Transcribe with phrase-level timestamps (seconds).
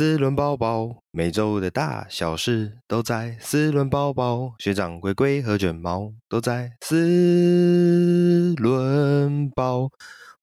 [0.00, 4.54] 四轮包包，每周的大小事都在四轮包包。
[4.58, 9.90] 学长龟龟和卷毛都在四轮宝。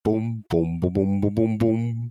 [0.00, 2.10] 嘣嘣嘣嘣嘣嘣嘣，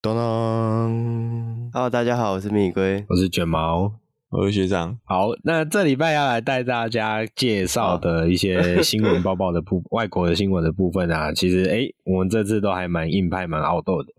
[0.00, 1.70] 当当。
[1.74, 3.92] Hello，大家好，我是米龟，我是卷毛，
[4.30, 4.98] 我是学长。
[5.04, 14.14] 好，那这礼拜要来带大家介绍的一些 新闻包包的部，外国的新闻的部分啊，其实哎，我们这次都还蛮硬派，蛮傲斗的。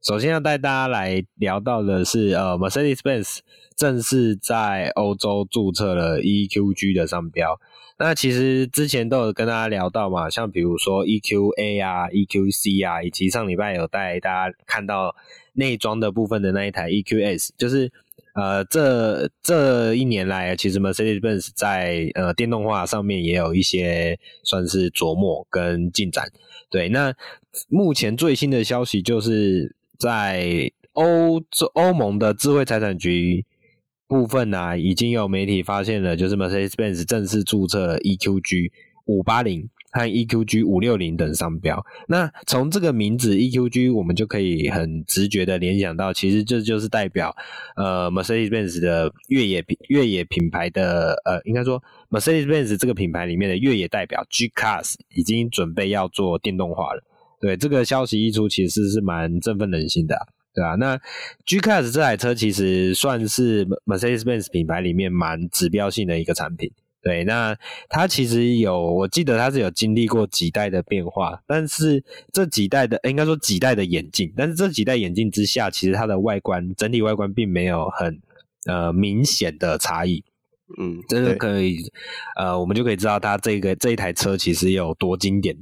[0.00, 3.38] 首先要带大家来聊到的是，呃，Mercedes-Benz
[3.76, 7.60] 正式在欧洲注册了 EQG 的商标。
[7.98, 15.16] 那其实之前都有跟大家聊到嘛，像比如说 EQA 啊、EQC 啊，以及上礼拜有带大家看到
[15.54, 17.90] 内装的部分的那一台 EQS，就是
[18.36, 26.30] 呃，这这一年来，其实 Mercedes-Benz 在呃电动化上面也有一些算是琢磨跟进展。
[26.70, 27.12] 对，那
[27.68, 29.76] 目前最新的消息就是。
[29.98, 33.44] 在欧洲欧盟的智慧财产局
[34.06, 38.70] 部分呢、已经有媒体发现了，就是 Mercedes-Benz 正式注册 EQG
[39.06, 41.84] 五八零和 EQG 五六零等商标。
[42.06, 47.34] 那从这个名字 EQG，我们就可以很直觉的联想到，其实这就是代表
[47.76, 57.02] 呃 Mercedes-Benz 的越野越野品牌的呃，应该说 Mercedes-Benz 这个品牌里面的越野代表 G-Class 已经准备要做电动化了。
[57.40, 61.00] 对，这个消息一出，其实是蛮振奋人心的啊，对啊，那
[61.46, 66.72] G-Class 这台车其实算是 Mercedes-Benz 品牌里面蛮指标性的一个产品。
[67.00, 67.56] 对，那
[67.88, 78.20] 它其实有，我记得它是有经历过几代的变化，但是这几代的，应该说几代的眼镜，但是这几代眼镜之下，其实它的外观整体外观并没有很
[78.66, 80.24] 呃明显的差异。
[80.76, 81.78] 嗯，真的可以，
[82.36, 85.56] 呃，我们就可以知道它这个这一台车其实有多经典。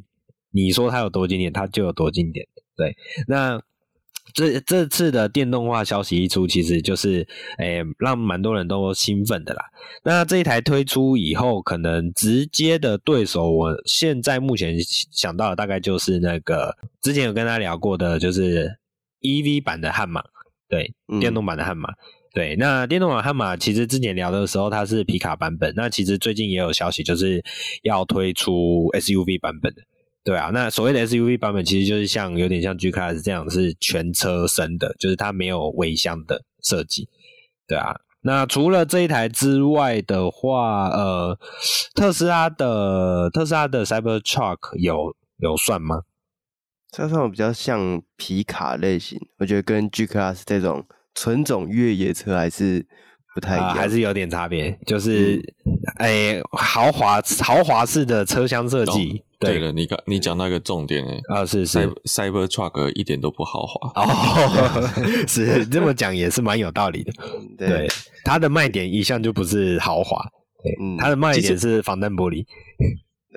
[0.57, 2.47] 你说它有多经典，它就有多经典。
[2.77, 2.97] 对，
[3.29, 3.61] 那
[4.35, 7.27] 这这次的电动化消息一出，其实就是
[7.59, 9.65] 诶、欸，让蛮多人都兴奋的啦。
[10.03, 14.77] 那这一台推出以后，可能直接的对手，我现在目前
[15.13, 18.79] 想到的大概就是那个之前有跟大家聊过的，就是
[19.21, 20.25] EV 版的悍马，
[20.69, 21.91] 对，电动版的悍马。
[21.93, 21.97] 嗯、
[22.35, 25.73] 对，那电动版悍马其实之前聊的时候，它是皮卡版本。
[25.77, 27.43] 那其实最近也有消息，就是
[27.83, 29.83] 要推出 SUV 版本的。
[30.27, 37.09] 对啊，那所谓的 SUV 版本其实就是像有点像 G Class 这样，是全车身的，就是它没有尾箱的设计。
[37.69, 41.39] 对啊，那除了这一台之外的话，呃，
[41.95, 46.03] 特斯拉的特斯拉的 Cybertruck 有有算吗？
[46.91, 52.85] 这算比较像皮卡类型，我觉得跟 G Class 这种纯种越野车还是
[53.33, 54.77] 不太一样，呃、还是有点差别。
[54.87, 55.41] 就是，
[55.99, 59.23] 哎、嗯，豪华豪华式的车厢设计。
[59.39, 64.89] 对了，你刚你讲那个重点诶啊，是是 Cybertruck 一点都不豪华哦，
[65.29, 67.13] 是这么讲也是蛮有道理的。
[67.59, 67.89] 对，
[68.25, 70.25] 它的卖点一向就不是豪华，
[70.81, 72.47] 嗯，它的卖点是防弹玻璃。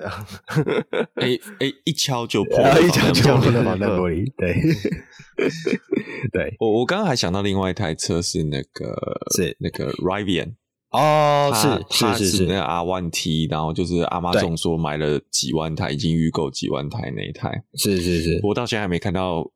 [1.16, 4.24] 哎哎，一敲就破，一敲就破的防弹玻璃。
[4.38, 4.56] 对，
[6.32, 8.96] 对我我刚刚还想到另外一台车是那个
[9.36, 10.54] 是那个 Rivian。
[10.90, 19.48] 哦，是是是是那个 R1T，然后就是 Amazon 说买了几万台，已经预购几万台那一台，是是是，不过到现在还没看到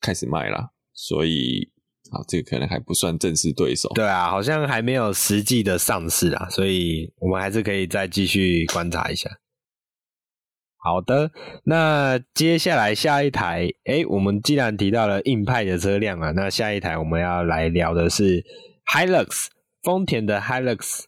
[0.00, 1.70] 开始卖啦，所以
[2.10, 3.90] 啊，这个可能还不算正式对手。
[3.94, 9.28] 对啊，好像还没有实际的上市啊，所以我们还是可以再继续观察一下。
[10.82, 11.30] 好的，
[11.64, 18.42] 那接下来下一台，诶，我们既然提到了硬派的车辆啊，那下一台我们要来聊的是
[18.90, 19.48] Hilux。
[19.82, 21.04] 丰田的 Hilux，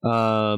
[0.00, 0.56] 呃，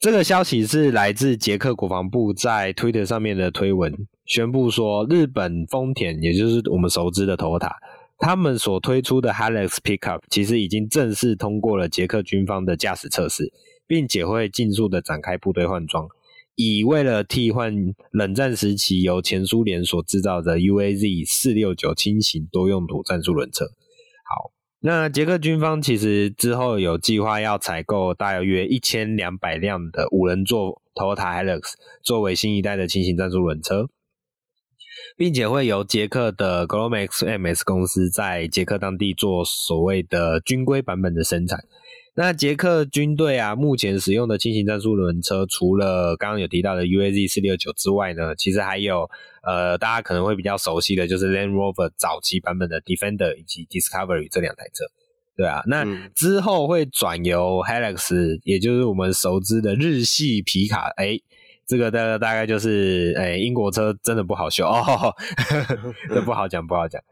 [0.00, 3.92] 这个消息是来自捷克国防部在 Twitter 上面的推文，
[4.24, 7.72] 宣布说，日本丰田，也就是我们熟知的 Toyota，
[8.18, 13.52] 他们所推出的 Hilux Pickup 其实已经正式通过了捷克军方的驾驶测试，
[13.86, 16.08] 并且会尽速的展开部队换装，
[16.54, 17.74] 以为了替换
[18.10, 23.66] 冷战时期由前苏联所制造的 UAZ 四六九轻型多用途战术轮车。
[24.84, 33.88] 那捷克军方其实之后有计划要采购大约一千两百辆的五人座头台 Hilux 作为新一代的轻型战术轮车，
[35.16, 41.60] 并且会由捷克的 Glomex MS 公司在捷克当地做所谓的军规版本的生产。
[42.14, 49.08] 那捷克军队啊，目前使用的轻型战术轮车，除了刚刚有提到的 UAZ 四六九之外呢，其实还有
[49.42, 54.84] 呃，大家可能会比较熟悉的就是 Land Rover 早期版本的 Defender 以及 Discovery 这两台车，
[55.38, 61.22] 对啊，那之后会转由 Hilux，也就是我们熟知的日系皮卡，哎、欸，
[61.66, 65.14] 这个大大概就是哎、欸，英国车真的不好修哦，
[66.12, 67.02] 这不好讲，不好讲。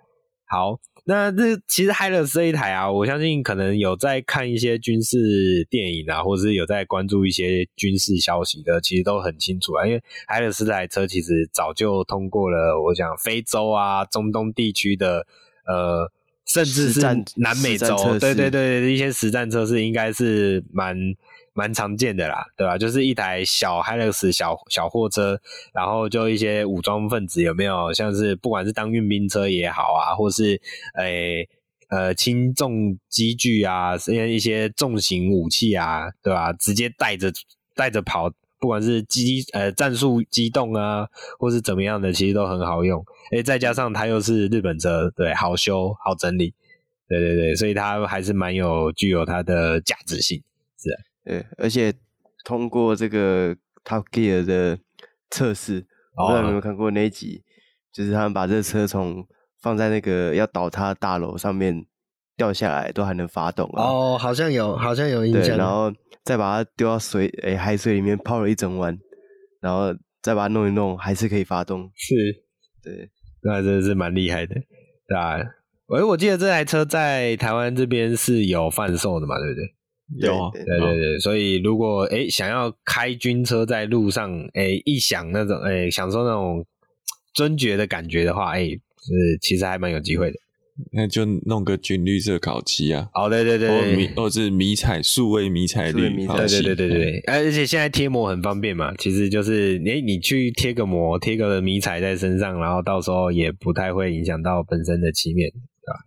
[0.45, 0.79] 好。
[1.11, 9.85] 那这其实 Hilux 这一台啊，我相信可能有在看一些军事电影啊，或者是有在关注一些军事消息的，其实都很清楚啊。
[9.85, 15.27] 因为 Hilux 这台车其实早就通过了，我讲非洲啊、中东地区的
[15.67, 16.09] 呃，
[16.47, 17.01] 甚至是
[17.37, 20.97] 南美洲，对对对，一些实战测试应该是蛮。
[21.53, 22.79] 蛮常见的啦，对吧？
[22.79, 25.39] 就是一台小 Hilux 小小货车，
[25.75, 27.93] 然后就一些武装分子有没有？
[27.93, 30.59] 像是不管是当运兵车也好啊，或是
[30.95, 31.47] 诶
[31.89, 36.53] 呃轻重机具啊，甚至一些重型武器啊，对吧？
[36.53, 37.33] 直接带着
[37.75, 41.09] 带着跑，不管是机呃战术机动啊，
[41.39, 43.03] 或是怎么样的，其实都很好用。
[43.33, 46.55] 诶再加上它又是日本车，对，好修好整理，
[47.09, 50.43] 对对对，所以它还是蛮有具有它的价值性，
[50.79, 50.97] 是啊。
[51.25, 51.93] 对，而且
[52.45, 54.79] 通过这个 Top Gear 的
[55.31, 55.87] 测试，
[56.17, 57.43] 我不知道你有没有看过那一集，
[57.93, 59.27] 就是他们把这车从
[59.61, 61.87] 放在那个要倒塌大楼上面
[62.41, 63.85] 掉下来，都还能发动啊。
[63.85, 65.43] 哦，好像有，好像有印象。
[65.43, 65.93] 对，然后
[66.25, 68.99] 再把它丢到水，诶，海水里面泡了一整晚，
[69.61, 71.91] 然后再把它弄一弄，还是可以发动。
[71.95, 72.15] 是，
[72.83, 73.11] 对，
[73.43, 74.55] 那真的是蛮厉害的，
[75.07, 75.37] 对啊。
[75.95, 79.75] 诶，我记得这台车在台湾这边是有贩售的嘛，对不对？
[80.27, 86.65] 有，对对对，所以如果哎想要开军车在路上，哎一想那种哎享受那种
[87.35, 90.39] 尊爵的感觉的话，哎是其实还蛮有机会的。
[90.93, 93.09] 那就弄个军绿色烤漆啊！
[93.15, 97.21] 哦，对对对对，迷或者是迷彩数位迷彩绿，对对对对对。
[97.27, 105.53] 而且现在贴膜很方便嘛，其实就是哎你去贴个膜，贴个迷彩在身上，然后到时候也不太会影响到本身的漆面。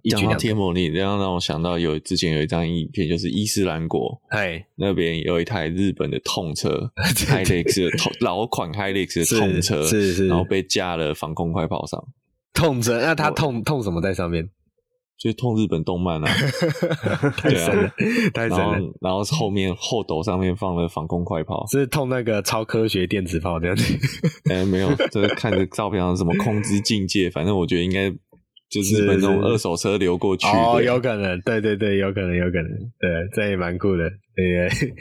[0.09, 6.89] 讲到贴膜，你这样让我想到有之前有一张影片，就是伊斯兰国，哎，那边有一台日本的痛车，
[7.27, 12.01] Hilux 的痛老款 Hilux 的痛车，是是，然后被架了防空快炮上。
[12.53, 14.49] 痛着，那他痛痛什么在上面？
[15.19, 16.27] 就是痛日本动漫 啊，
[17.37, 17.91] 太神了，
[18.33, 18.77] 太神了。
[18.99, 23.97] 然后后面后斗上面放了防空快炮，是痛那个超科学电磁炮这样子。
[24.51, 28.13] 哎，没有，就是看着照片上什么空之境界，反正我觉得应该。
[28.71, 32.67] 就是那种二手车流过去哦，有可能，对对对，有可能，有可能，
[32.99, 34.93] 对，这也蛮酷的，对对，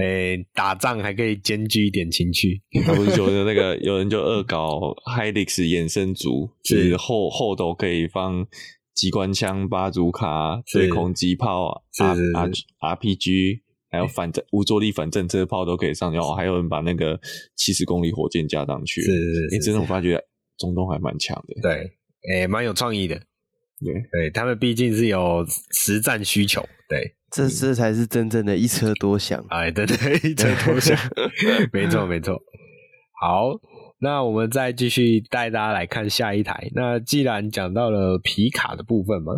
[0.00, 2.60] 诶、欸，打仗还可以兼具一点情趣。
[2.84, 8.46] 他不是说的那个有人就恶搞 Helix 衍生族，就是后后头可以放
[8.94, 13.60] 机关枪、八足卡、对空机炮、R R RPG，
[13.90, 17.18] 还有反正无坐力反战车炮都可以上然后，还有人把那个
[17.56, 20.22] 七十公里火箭加上去，是是是，哎，真的我发觉
[20.58, 21.92] 中东还蛮强的，对。
[22.28, 23.22] 诶，蛮、欸、有创意的，
[23.84, 30.98] 对对，他们毕竟是有实战需求，对，这这才是真正的一车多享，哎，对对，一车多享，
[31.72, 32.40] 没错没错。
[33.20, 33.50] 好，
[33.98, 36.70] 那我们再继续带大家来看下一台。
[36.74, 39.32] 那既然讲到了皮卡的部分嘛，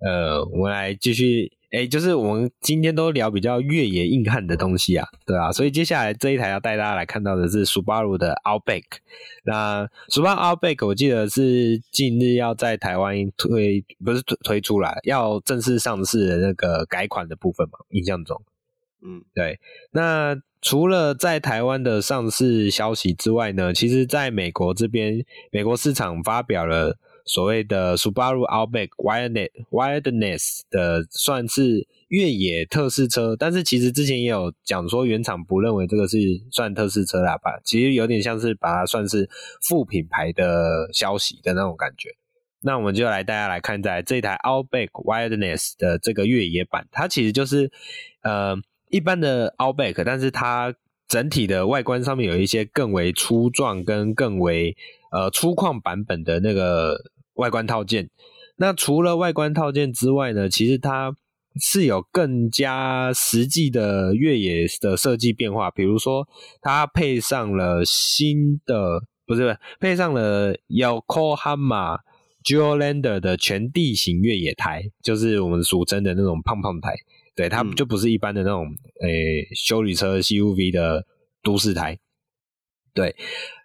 [0.00, 1.52] 呃，我们来继续。
[1.70, 8.82] 哎，就是我们今天都聊比较越野硬汉的东西啊，对啊，所以接下来这一台要带大家来看到的是 Subaru 的 Outback。
[9.44, 18.42] 那 Subaru Outback 我记得是近日要在台湾推，不是推推出来，要正式上市的那个改款的部分嘛，印象中，
[19.02, 19.60] 嗯，对。
[19.92, 26.98] 那除了在台湾的上市消息之外呢，其实在美国这边，美国市场发表了。
[27.32, 28.88] 所谓的 Subaru Outback
[29.70, 36.18] Wilderness 的算是越野特试车，但是其实之前也有讲说原厂不认为这个是
[36.50, 39.30] 算特试车啦吧，其实有点像是把它算是
[39.62, 42.08] 副品牌的消息的那种感觉。
[42.62, 47.70] 那我们就来大家来看在这台 Outback Wilderness 的这个越野版，它其实就是
[48.24, 48.56] 呃
[48.88, 50.74] 一般的 Outback，但是它
[51.06, 54.76] 整体的外观上面有一些更为粗壮跟更为
[55.12, 56.98] 呃粗犷版本的那个。
[57.34, 58.10] 外观套件，
[58.56, 61.14] 那除了外观套件之外呢，其实它
[61.60, 65.70] 是有更加实际的越野的设计变化。
[65.70, 66.28] 比如说，
[66.60, 72.00] 它配上了新的，不是，不是配上了 Yokohama
[72.44, 76.94] Geolander 的全地形越野台，就是我们俗称的那种胖胖台。
[77.34, 78.66] 对，它就不是一般的那种
[79.00, 81.06] 诶、嗯欸、休旅车 CUV 的
[81.42, 81.98] 都市台。
[82.92, 83.16] 对。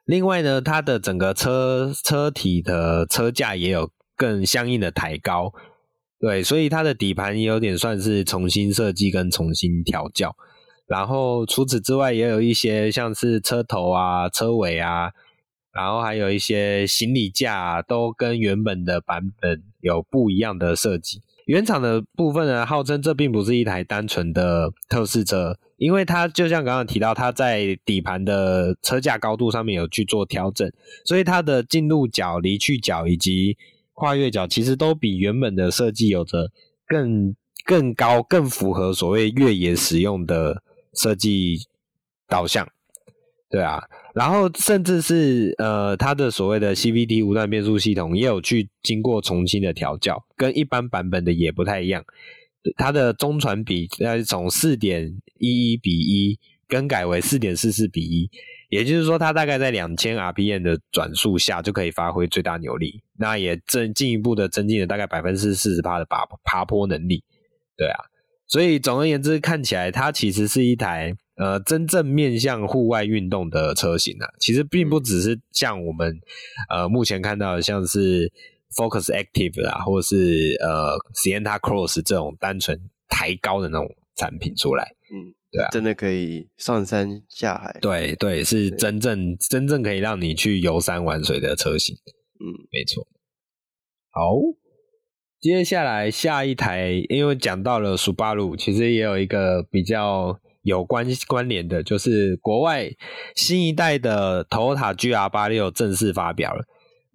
[0.05, 5.51] 另外呢，它的整个车车体的车架也有更相应的抬高，
[6.19, 10.35] 对，所以它的底盘也有点算是重新设计跟重新调教。
[10.85, 15.11] 然后除此之外，也有一些像是车头啊、车尾啊，
[15.73, 21.23] 然后还有一些行李架啊，都跟原本的版本有不一样的设计。
[21.47, 25.57] 原厂的部分呢，号称这并不是一台单纯的特试车。
[25.77, 30.71] 因为它就像刚刚提到，它在底盘的车架高度上面有去做调整，
[31.05, 33.57] 所以它的进入角、离去角以及
[33.93, 36.51] 跨越角，其实都比原本的设计有着
[36.87, 40.61] 更更高、更符合所谓越野使用的
[40.93, 41.59] 设计
[42.27, 42.67] 导向。
[43.47, 52.03] 对啊，然后甚至是呃，它的所谓的 CVT 无段变速系统也有去经过重新的调教，跟一般版本的也不太一样。
[52.77, 58.29] 它的中传比呃从四点一一比一更改为四点四四比一，
[58.69, 67.23] 也就是说，它大概在两千 RPM 的转速下就可以发挥最大扭力，那也增进一步的增进了大概百分之四十八的爬爬坡能力。
[67.77, 67.99] 对啊，
[68.47, 71.15] 所以总而言之，看起来它其实是一台。
[71.37, 76.17] 呃，真正面向户外运动的车型啊，其实并不只是像我们
[76.69, 78.31] 呃目前看到的，像是
[78.75, 84.93] Focus Active 啊，或者是呃 Sienna Cross 这种单纯抬高的那种产品出来。
[85.11, 87.77] 嗯，对啊，真的可以上山下海。
[87.81, 91.95] 对对，是真正真正可以让你去游山玩水的车型。
[91.95, 93.07] 嗯，没错。
[94.11, 94.35] 好，
[95.39, 100.39] 接下来下一台，因为讲到了 Subaru，其实也有一个比较。
[100.65, 102.89] 有关关联的，就是国外
[103.35, 106.65] 新一代的 Toyota GR 八六正式发表了。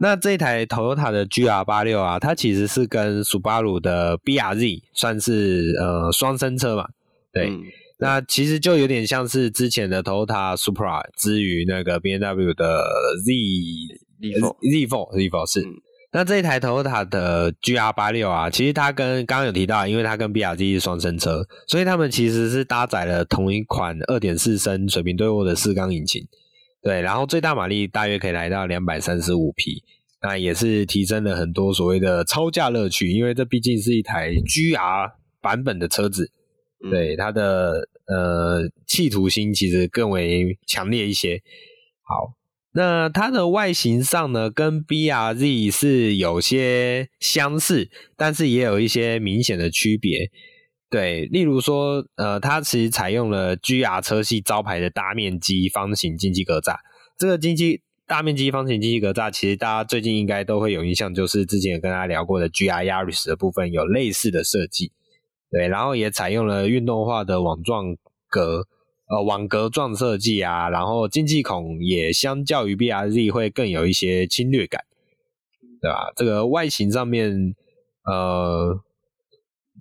[0.01, 6.89] 那这台 Toyota 的 GR 八六啊，它其实是跟 Subaru 的 BRZ 算是呃双生车嘛。
[7.33, 7.61] 对，嗯、
[7.99, 12.83] 那其实就有点像是之前的 Toyota Supra 之于那个 BMW 的
[13.25, 13.33] Z
[14.21, 14.57] Z4
[14.89, 15.61] Z4 Z4 是。
[15.61, 15.75] 嗯
[16.13, 26.27] 那这一台 Toyota 的 G R 八六啊，其实它跟刚刚有提到，因为它跟 BRZ 是双生车，所以他们其实是搭载了同一款二点四升水平对卧的四缸引擎，
[26.83, 29.83] 对，然后最大马力大约可以来到两百三十五匹，
[30.23, 36.31] 那也是提升了很多所谓的超驾乐趣，因为这毕竟是一台 GR 版本的车子，
[36.91, 41.43] 对，它的呃企图心其实更为强烈一些。
[42.03, 42.35] 好。
[42.73, 50.31] 那它的外形上呢，跟 BRZ 是有些相似，但是也有一些明显的区别。
[50.91, 56.77] 对，例如说，呃，它其实采用了 GR 车系招牌的大面积方形进气格栅。
[57.17, 64.91] 这个进气大面积方形进气格栅，其实大家最近应该都会有印象，就是之前有跟大家聊过的 GR Yaris 的部分有类似的设计。
[65.51, 67.97] 对，然后也采用了运动化的网状
[68.29, 68.67] 格。
[69.13, 74.85] 呃，网格状设计啊，然后进气孔也相较于 BRZ 会更有一些侵略感，
[75.83, 76.13] 对吧？
[76.15, 77.57] 这个外形上面，
[78.05, 78.81] 呃，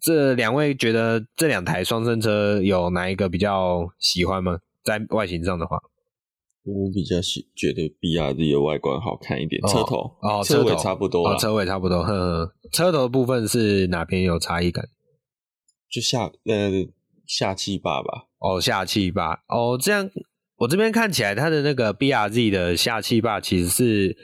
[0.02, 4.60] 这两位觉得这两台双生车有哪一个比较喜欢吗？
[4.84, 5.78] 在外形上的话，
[6.64, 14.86] 我比较喜觉得 BRZ 的外观好看一点，车头哦，车尾差不多，哦，车尾差不多，呵呵，车头的部分是哪边有差异感？
[15.92, 16.72] 就下呃
[17.28, 18.28] 下气坝吧。
[18.40, 20.10] 哦，下气坝哦，这样
[20.58, 24.18] 我这边看起来，它的那个 BRZ 的下气坝其实是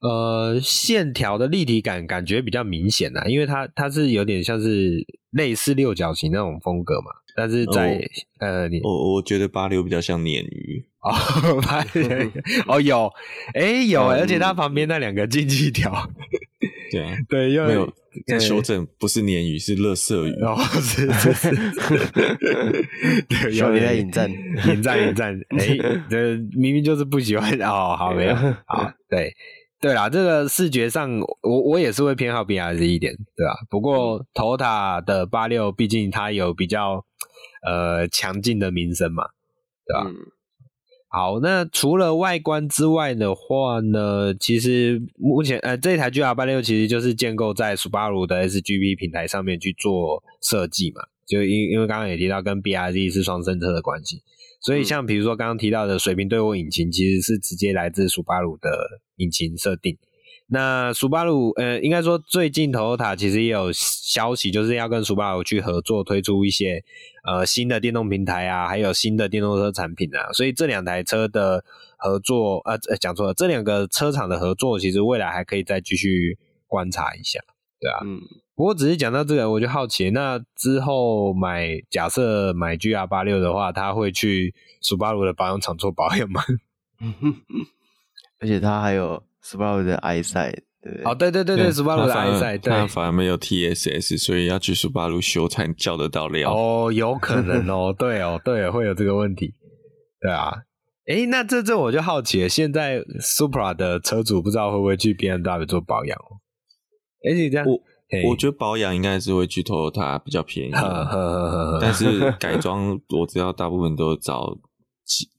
[0.00, 8.00] 呃线条的立体感感觉比较明显呐，因为它它是有点像是类似六角形那种风格嘛，但是在、哦、
[8.40, 12.30] 呃，你我我觉得八六比较像鲶鱼哦，八六
[12.66, 13.12] 哦有，
[13.54, 15.90] 哎、欸、有，而且它旁边那两个进气条，
[16.90, 17.92] 对啊，对，又有。
[18.26, 20.32] 在修正不是鲶鱼，是乐色鱼。
[20.42, 21.50] 哦，是是是，
[23.28, 24.28] 对，有你在引战，
[24.66, 25.40] 引战引战。
[25.50, 27.94] 哎、欸， 这明明就是不喜欢哦。
[27.96, 29.32] 好，没有，好，对
[29.80, 33.54] 对啦，这个视觉上，我我也是会偏好 BRZ 一点，对吧？
[33.70, 37.04] 不过 Toyota 的八六，毕竟它有比较
[37.64, 39.24] 呃强劲的名声嘛，
[39.86, 40.06] 对吧？
[40.08, 40.14] 嗯
[41.10, 54.22] 好，那除了外观之外的话呢，其实目前呃这一台 G R 八六其实就是建构在 Subaru 的 SGP 平台上面去做设计嘛，就因因为刚刚也提到跟 BRZ 是双生车的关系，
[54.60, 59.96] 所以像比如说刚刚提到的水平对卧引擎，其实是直接来自 Subaru 的引擎设定。
[60.50, 66.82] 那 Subaru 呃，应该说最近 Toyota 其实也有消息，就是要跟 Subaru 去合作推出一些
[67.24, 70.32] 呃新的电动平台啊，还有新的电动车产品啊。
[70.32, 71.62] 所以这两台车的
[71.98, 77.38] 合作，呃，讲错了，这两个车厂的合作，其实未来还可以再继续观察一下，
[77.78, 78.00] 对啊。
[78.04, 78.18] 嗯。
[78.58, 86.42] 不过只是讲到这个，我就好奇，那之后买假设买 GR 八六的话，他会去 Subaru 的保养厂做保养吗？
[88.42, 89.22] 而且他还有。
[89.40, 91.04] Subaru 的 EyeSight，对不对？
[91.04, 96.52] 哦，对对对对，Subaru 的 EyeSight，对，他反而没有 TSS，所以要去 Subaru 修才叫得到料。
[96.52, 99.54] 哦，有可能哦，对哦，对，会有这个问题，
[100.20, 100.52] 对啊。
[101.06, 106.42] 诶，那这这我就好奇了，现在 Supra 的车主不知道会不会去 BMW 做保养哦？
[107.24, 107.80] 诶，你这样，我
[108.26, 110.72] 我觉得保养应该是会去 Toyota 比较便宜，
[111.80, 114.56] 但是改装我知道大部分都找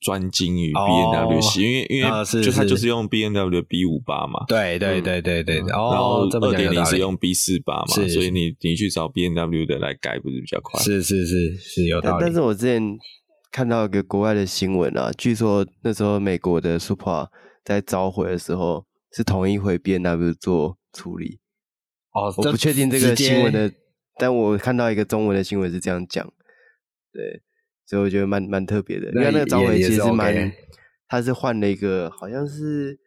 [0.01, 9.65] 专精于 B N W 系，因为因为就它就是用 B N W B 五八嘛，对对对对对，然后二点零是用 B 四八嘛，所以你你去找 B N W
[9.65, 10.79] 的来改不是比较快？
[10.81, 12.23] 是是是是有道理。
[12.25, 12.97] 但是我之前
[13.51, 17.27] 看到一个国外的新闻啊，据说那时候美国的 Supra
[17.63, 21.39] 在召回的时候是同意回 B N W 做处理。
[22.13, 23.71] 哦，我不确定这个新闻的，
[24.17, 26.25] 但我看到一个中文的新闻是这样讲，
[27.13, 27.41] 对。
[27.85, 30.53] 所以我觉得蛮蛮特别的，你看那个召回其实蛮，
[31.07, 32.99] 他是换了一个好像是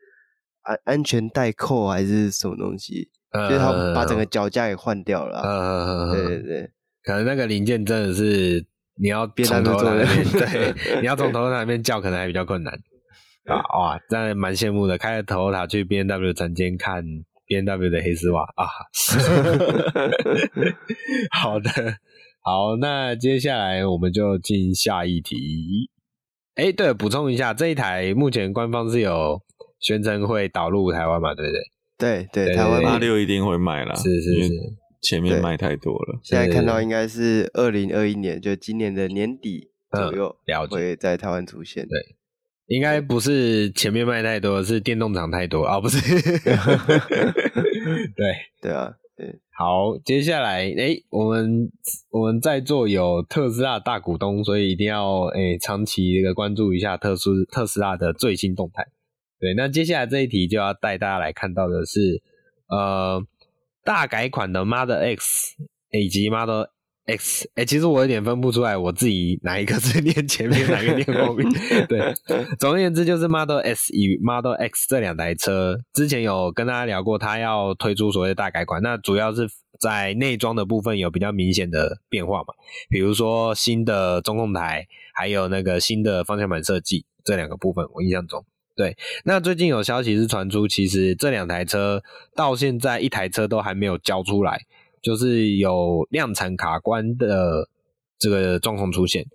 [0.63, 5.41] 安安全带扣还是什么东西，就是他把整个脚架给换掉了。
[5.45, 6.71] 嗯，对对对，
[7.05, 8.67] 可能那个零件真的是
[9.01, 12.75] 你要从头来，对， 你要从头那边叫可能还比较困难。
[13.47, 17.05] 啊哇，真的蛮羡慕的，开着 Toyota 去 B N W 展间看
[17.47, 18.67] BMW 的黑丝袜啊。
[21.33, 21.71] 好的。
[22.45, 25.89] 好，那接下来我们就进下一题。
[26.57, 29.41] 哎、欸，对，补充一下，这一台目前官方是有
[29.79, 31.35] 宣称会导入台湾嘛？
[31.35, 31.63] 对不对？
[31.97, 34.51] 对对，台湾八六一定会卖啦，是是是，
[35.01, 36.19] 前面卖太多了。
[36.25, 40.37] 现在看到应该是二零二一年，就今年的年底左右，
[40.69, 41.87] 会在台湾出现。
[41.87, 42.17] 对，
[42.73, 46.01] 应该不是前面卖太多，是电动厂太多啊、哦，不是？
[48.17, 48.95] 对对啊。
[49.15, 51.71] 对好，接下来，哎、欸，我们
[52.11, 58.87] 我们在座有特斯拉的大股东，所以一定要哎、欸、长期这个关注一下特斯特斯拉的最新动态。
[59.39, 62.23] 对，那接下来这一题就要带大家来看到的是，
[62.69, 63.23] 呃，
[63.85, 65.57] 大改款的 Model X
[65.91, 66.65] 以及 Model
[67.07, 71.47] X，哎、其实我有点分不出来，我自己哪一个 是念前面，哪个念后面。
[71.89, 72.15] 对，
[72.61, 79.49] 总而言之，就是 Model S 与 Model X 这两台车，之前有跟大家聊过，它要推出所谓的大改款，那主要是
[79.81, 82.55] 在内装的部分有比较明显的变化嘛，
[82.89, 88.45] 比如说新的中控台，还有那个新的方向盘设计，这两个部分，我印象中，
[88.77, 88.97] 对。
[89.25, 92.01] 那最近有消息是传出，其实这两台车
[92.37, 94.61] 到现在一台车都还没有交出来。
[95.03, 97.69] 就是有量产卡关的
[98.17, 99.27] 这个状况出现，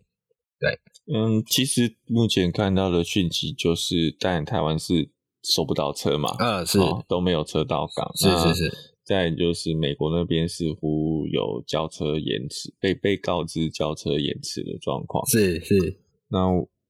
[0.58, 0.80] 对，
[1.14, 5.10] 嗯，其实目前看到的讯息就是，在台湾是
[5.44, 8.78] 收不到车嘛，嗯，是、哦、都没有车到港，是是是。
[9.04, 16.00] 再就是美国那边似乎有交车延迟，被被告知交车延迟的状况，是是。
[16.30, 16.40] 那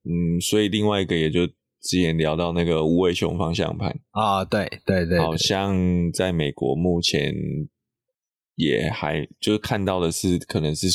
[0.04, 1.48] 嗯，所以另外一个也就
[1.82, 7.34] 之前聊到那个无尾熊方向盘啊，对对对，好像在美国目前。
[8.58, 10.88] 也还就是看到的是，可能是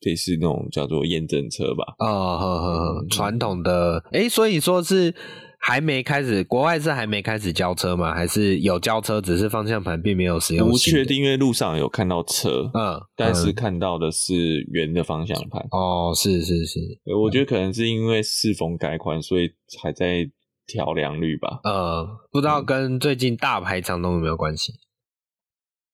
[0.00, 1.94] 类似那种叫做验证车吧。
[1.98, 5.14] 哦，呵呵呵，传统的，诶、欸，所以说是
[5.60, 8.12] 还没开始，国外是还没开始交车吗？
[8.12, 10.68] 还是有交车，只是方向盘并没有使用？
[10.68, 15.64] 不确定，因为路上有看到车，嗯，但是看到的是圆的方向盘。
[15.70, 16.80] 哦，是是是，
[17.22, 20.28] 我觉得可能是因为适逢改款，所以还在
[20.66, 21.60] 调良率吧。
[21.62, 24.72] 呃，不知道跟最近大排长龙有没有关系？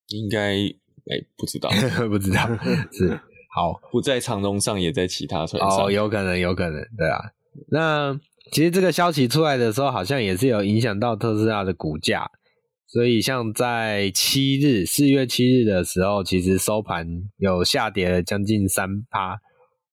[0.08, 0.56] 应该。
[1.10, 1.68] 哎、欸，不知道，
[2.08, 2.48] 不知道，
[2.92, 3.20] 是
[3.52, 5.86] 好不在长龙上，也在其他船上。
[5.86, 7.18] 哦，有可能，有可能，对啊。
[7.68, 8.18] 那
[8.52, 12.30] 其实这个消息出来的时候，好像也是有影响到特斯拉的股价。
[12.86, 17.06] 所以，像在七日，四月七日的时候，其实收盘
[17.38, 19.40] 有下跌了将近三趴。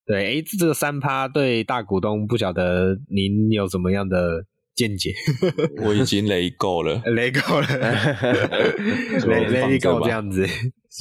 [0.05, 4.45] 对，哎、欸，这个三趴对大股东不晓得您有什么样的？
[4.77, 5.11] 见解，
[5.83, 7.67] 我已经雷够了， 雷够了，
[9.25, 10.45] 雷雷够这样子，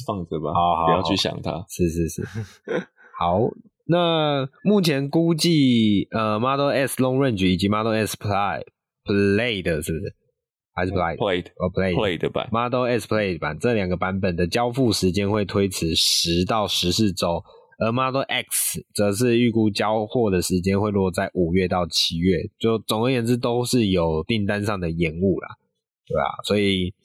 [0.05, 1.65] 放着吧，好好，不要去想它。
[1.69, 2.21] 是是是，
[3.17, 3.39] 好，
[3.85, 8.65] 那目前估计，呃，Model S Long Range 以及 Model S Plaid
[9.05, 10.15] Plaid 是不是？
[10.73, 11.47] 还是 Plaid？
[11.57, 17.43] 哦 Play Play 的版，Model S Plaid 版这两个版本的交付时间会推迟十到十四周。
[17.79, 25.49] 而 Model X 则是预估交货的时间会落在五月到七月，就总而言之都是有订单上的延误啦，
[26.07, 26.95] 对啊，所以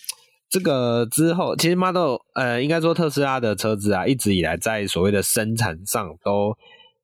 [0.52, 6.54] 这个之后，其实 Model 呃，应该说特斯拉的车子啊，一直以来在所谓的生产上都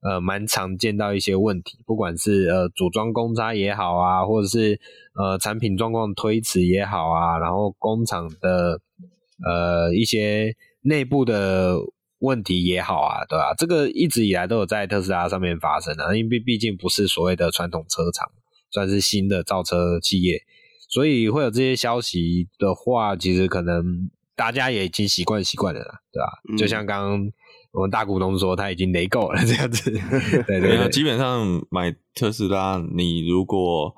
[0.03, 4.79] 呃蛮常见到一些问题，不管是呃组装公差也好啊，或者是
[5.15, 8.81] 呃产品状况推迟也好啊，然后工厂的
[9.43, 11.79] 呃一些内部的。
[12.21, 18.29] 问题也好啊，对吧、这个一直以来都有在特斯拉上面发生的，因为毕竟不是所谓的传统车厂，
[18.73, 20.43] 算是新的造车企业，
[20.89, 26.33] 所以会有这些消息的话，其实可能大家也已经习惯习惯了啦，对吧、啊？
[26.51, 27.33] 嗯、就像刚刚
[27.73, 29.91] 我们大股东说，他已经雷够了这样子。
[30.47, 33.95] 对对对，基本上买特斯拉，你如果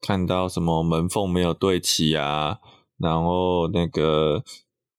[0.00, 2.58] 看到什么门缝没有对齐啊，
[2.98, 4.44] 然后那个。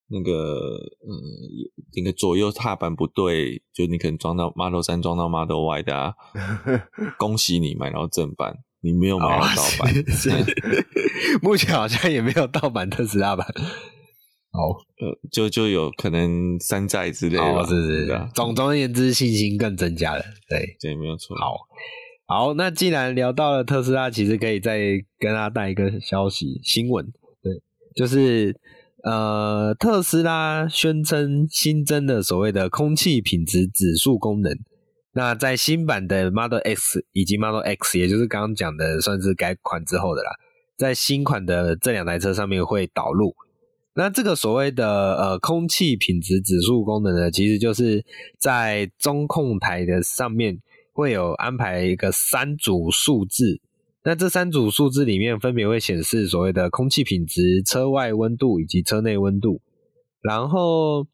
[0.08, 1.10] 那个呃
[1.95, 6.13] 那个左右踏板不对，就你可能装到 Model 三装到 Model Y 的啊，
[7.17, 9.91] 恭喜你买到正版，你没有买到盗版。
[9.91, 10.45] 哦、是是
[11.41, 13.48] 目前好像也没有盗版特斯拉版。
[14.52, 20.24] 好，呃，就就有可能山寨之类的，哦，是是是，总总而言之，信心更增加了。
[20.48, 21.36] 对，对，没有错。
[21.36, 21.58] 好，
[22.26, 24.80] 好，那既然聊到了特斯拉，其实可以再
[25.19, 27.06] 跟大家带一个消息新闻，
[27.43, 27.52] 对，
[27.95, 28.58] 就是
[29.04, 34.58] 呃，特斯拉宣称新增的所谓的空气品质指数功能，
[35.17, 40.32] 那在新版的 Model X 以及 Model X，也就是刚刚讲的算是改款之后的啦，
[40.78, 43.34] 在新款的这两台车上面会导入。
[43.93, 48.04] 那这个所谓的呃空气品质指数功能呢，其实就是
[48.38, 50.60] 在中控台的上面
[50.91, 53.62] 会有安排一个三组数字，
[54.04, 59.62] 那这三组数字里面分别会显示所谓的空气品质、车外温度以及车内温度，
[60.21, 61.08] 然后。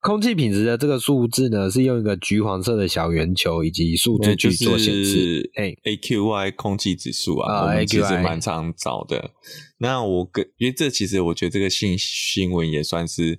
[0.00, 5.50] 空气品质的这个数字呢，是用一个橘黄色的小圆球以及数字去做显示。
[5.56, 9.32] 哎，AQI 空气指数啊，我们其实蛮常找的。
[9.78, 13.38] 那我跟因为这其实我觉得这个新新闻也算是，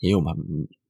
[0.00, 0.34] 因为我们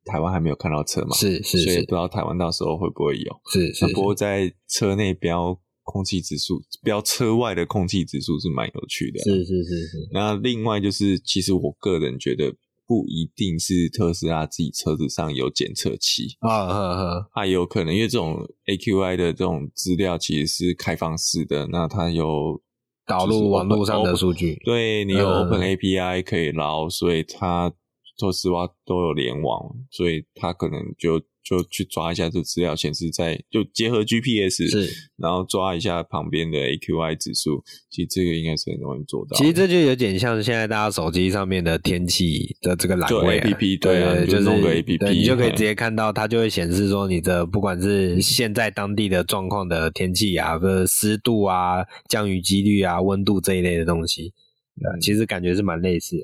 [0.05, 3.41] 台湾还没有看到车嘛，是是，所以不知道台湾到时候会不会有。
[3.53, 3.93] 是是。
[3.93, 9.19] 不过在车内标空气指数，标车外的空气指数是蛮有趣的。
[9.25, 10.09] 是是是是。
[10.13, 12.55] 那另外就是，其实我个人觉得。
[12.93, 22.61] 不一定是特斯拉自己车子上有检测器啊，有可能因为这种 AQI 的这种资料其实是开放式的，那它有
[23.07, 27.73] 导入网络上的数据，对，你有 Open API 可以捞，所以它
[28.19, 31.23] 特斯拉都有联网，所以他可能就。
[31.45, 39.37] 就去抓一下这资料，显示在就结合 GPS，是，然后抓一下旁边的 AQI 指数，其实这个应该是很容易做到。
[39.37, 54.33] 其实这就有点像现在大家手机上面的天气的这个栏位、啊、APP，对、啊，就是弄个 APP，你就可以直接看到，它就会显示说你的不管是现在当地的状况的天气啊，或者湿度啊、降雨几率啊、温度这一类的东西，
[54.77, 56.23] 嗯、其实感觉是蛮类似的。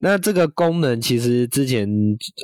[0.00, 1.88] 那这个功能其实之前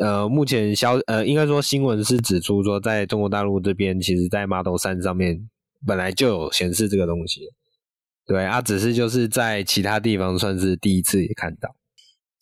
[0.00, 5.48] 呃，目前消呃，应该说新闻是指出说，在中国大陆这边，其实，在 Model 3上面
[5.86, 7.42] 本来就有显示这个东西，
[8.26, 11.74] 对啊，只是就是在其他地方算是第一次也看到。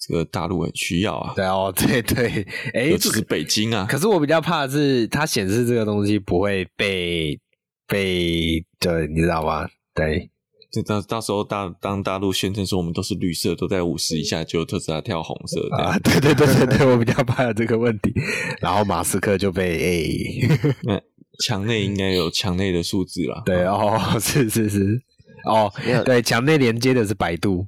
[0.04, 2.44] 这个大陆很需要啊，对哦，对对，
[2.74, 3.86] 哎，尤其是北京啊。
[3.88, 7.38] 可是我比较怕的是它显示这个东西不会被
[7.86, 9.68] 被对，你知道吗？
[9.94, 10.31] 对。
[10.72, 15.98] 就到到时候大当大陆宣称说我们都是绿色，都在五十以下，就特斯拉跳红色啊！
[15.98, 18.10] 对对对对对，我比较怕有这个问题。
[18.58, 20.48] 然后马斯克就被诶，
[20.84, 20.98] 那
[21.44, 23.42] 墙内应该有墙内的数字啦。
[23.44, 25.02] 对哦，是是是
[25.44, 25.70] 哦，
[26.06, 27.66] 对，墙内连接的是百度。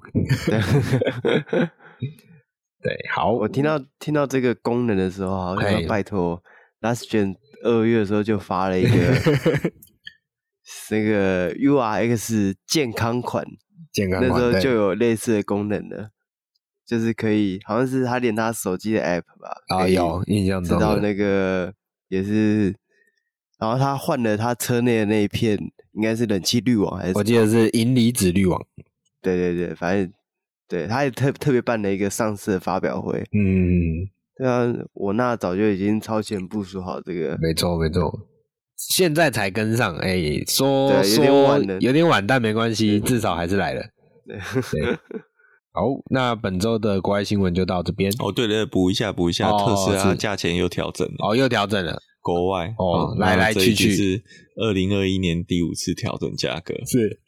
[2.82, 6.42] 对，好，我听到听到这个功能的时候，好像拜托
[6.80, 8.90] ，Last Gen 二月的时候就发了一个。
[10.90, 13.44] 那个 URX 健康款，
[13.92, 16.10] 健康款那时候就有类似的功能了，
[16.86, 21.72] 就是可以，好像是他连他手机的 App 吧，啊有印象中，知道那个
[22.08, 22.74] 也是，
[23.58, 25.58] 然后他换了他车内的那一片，
[25.92, 27.12] 应该是冷气滤网还是？
[27.14, 28.60] 我记得是银离子滤网。
[29.20, 30.12] 对对对，反正
[30.68, 33.24] 对，他也特特别办了一个上市的发表会。
[33.32, 38.28] 嗯，对啊，我那早就已经超前部署好这个，没错没错。
[38.90, 43.82] 现在才跟上，哎、欸，说说有点，有点晚，但没关系，至少还是来了。
[44.26, 44.38] 对，
[44.80, 44.98] 对
[45.72, 48.12] 好，那本周的国外新闻就到这边。
[48.20, 51.14] 哦，对了，补一下，补一下，特斯拉价钱又调整了。
[51.18, 54.22] 哦，又调整了，国外哦，来来去去是
[54.56, 56.74] 二零二一年第五次调整价格。
[56.86, 57.20] 是，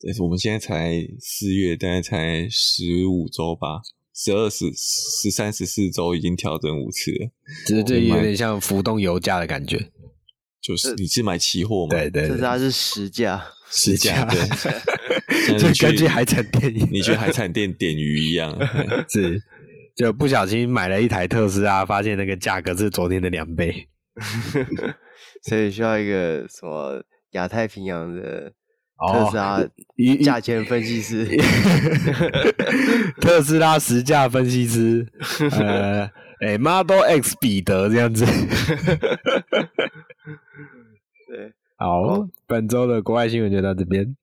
[0.00, 3.80] 但是我们现在才四月，大概才十五周吧，
[4.14, 7.30] 十二十十三十四周已经调整五次了。
[7.66, 9.90] 其实这有点像浮动油价的感觉。
[10.60, 11.90] 就是你是买期货吗？
[11.90, 14.38] 对对，这它是实价，实价对，
[15.58, 18.56] 就根据海产店，你去海产店点鱼一样，
[19.08, 19.40] 是
[19.96, 23.88] 就不小心买了一台特斯拉，发现那个价格是昨天的两倍，
[25.48, 28.52] 所以需要一个什么亚太平洋的
[29.12, 29.64] 特斯拉
[30.22, 31.24] 价钱分析师，
[33.20, 35.06] 特斯拉实价分析师，
[35.52, 36.10] 呃。
[36.40, 38.24] 哎、欸、，Model X 彼得这样子，
[41.26, 44.16] 对，好，哦、本周的国外新闻就到这边。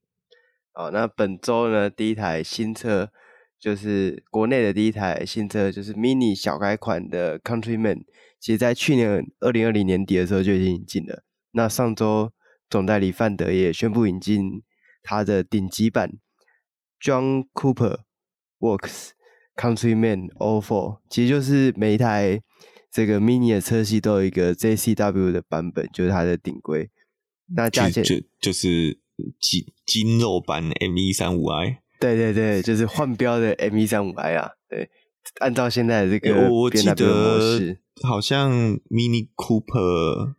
[0.72, 3.12] 好，那本周呢，第一台新车
[3.60, 8.06] 就是国内的第一台新车，就是 Mini 小改款的 Countryman，
[8.40, 11.24] 其实在去年二零二零年底的时候就已经引进了。
[11.52, 12.32] 那上周
[12.70, 14.64] 总代理范德也宣布引进
[15.04, 16.14] 它的顶级版
[17.02, 18.00] John Cooper
[18.60, 19.15] Works。
[19.56, 22.42] Countryman O4，其实就是每一台
[22.92, 26.90] 这个 Mini 的车系都有一个 JCW 的版本，就是它的顶规。
[27.56, 29.00] 那价钱就就，是
[29.40, 31.78] 金金肉版 M135i。
[32.00, 34.52] 对对对，就是换标的 M135i 啊。
[34.68, 34.90] 对，
[35.40, 38.52] 按照现在的这个、欸、我记得好像
[38.90, 40.34] Mini Cooper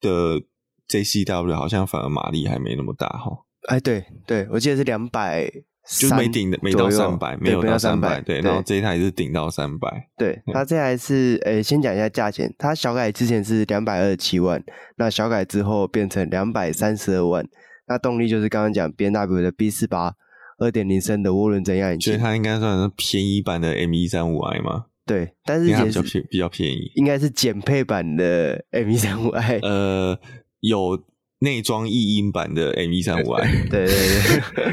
[0.00, 0.42] 的
[0.88, 3.46] JCW 好像反而马力还没那么大哈。
[3.68, 5.50] 哎，对对，我记得是两百，
[5.86, 8.40] 就是没顶的，没到三百，没有到三百，对。
[8.40, 10.08] 然后这一台是顶到三百。
[10.16, 14.62] 对，它这台是，诶，先讲一下价钱，它小改之前是两百二十七万，
[14.96, 17.44] 那小改之后变成两百三十二万。
[17.88, 20.12] 那动力就是刚刚讲 BMW 的 B 四八
[20.58, 24.84] 二点零升的涡轮增压引擎，所以它应该算是便宜版的 M 一三五 i 吗？
[25.06, 29.58] 对，但是也是比较便比较便宜，应该是减配版的 M 一三五 i。
[29.62, 30.16] 呃，
[30.60, 31.02] 有。
[31.40, 33.96] 内装异音版的 M 一三五 i，对对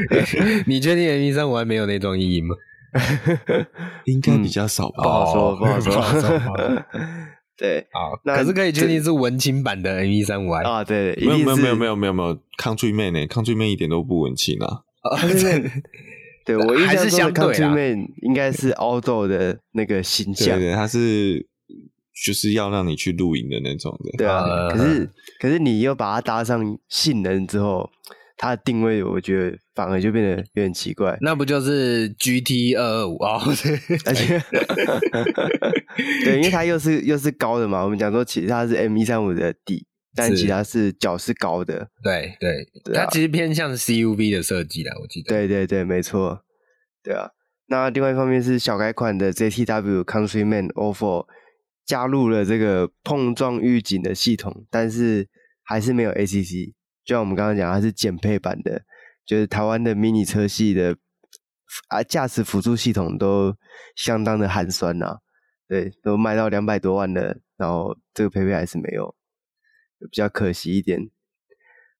[0.08, 2.54] 对， 你确定 M 一三五 i 没有内装异音吗？
[4.04, 6.84] 应该比较少吧，不好说，不好说。
[7.56, 14.82] 对，好，可是可以确定是文青版的 M 一三五 i 啊，对，没有没有没有没有没有没有，Countryman 呢？Countryman 一点都不文青啊。
[16.44, 21.46] 对，我印象中的 Countryman 应该是 Aldo 的那个形象，对，它是。
[22.24, 24.42] 就是要让你去露营的那种的，对啊。
[24.44, 27.88] Uh, 可是，可是你又把它搭上性能之后，
[28.36, 31.16] 它的定位我觉得反而就变得有点奇怪。
[31.20, 33.38] 那不就是 GT 二二五啊？
[34.06, 34.42] 而且，
[36.24, 37.84] 对，因为它又是又是高的嘛。
[37.84, 41.88] 我们讲说，其实它是 M 一三五的底，但其他是脚是高的。
[42.02, 45.28] 对对，对啊、它其实偏向 CUV 的设计啦，我记得。
[45.28, 46.40] 对对对，没错。
[47.02, 47.30] 对啊，
[47.68, 51.26] 那另外一方面是小改款的 ZTW Countryman O4。
[51.88, 55.26] 加入了这个碰撞预警的系统，但是
[55.62, 56.74] 还是没有 ACC。
[57.02, 58.82] 就像我们刚刚讲，它是减配版的，
[59.24, 60.98] 就是台湾的 mini 车系的
[61.88, 63.56] 啊，驾驶辅助系统都
[63.96, 65.16] 相当的寒酸呐、啊。
[65.66, 69.16] 对，都卖到两百多万了，然后这个配备还是没有，
[70.10, 71.00] 比较可惜一点。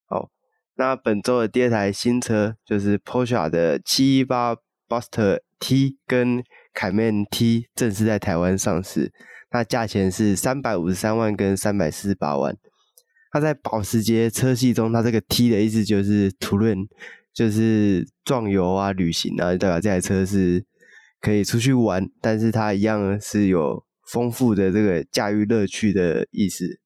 [0.05, 0.29] 好，
[0.77, 9.11] 那本周的第二台新车就是 Porsche 的718 Boxster T 跟凯美 T 正式在台湾上市。
[9.51, 12.57] 那价钱是三百五十三万跟三百四十八万。
[13.31, 16.87] 它在保时捷车系中，它这个 T 的意思就是 Touring，
[17.35, 20.65] 就是壮游啊、旅行啊，代表这台车是
[21.21, 26.81] 可以出去玩，但是它一样是有丰富的这个驾驭乐趣的意思。